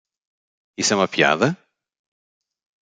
[0.79, 1.55] Isso é uma piada?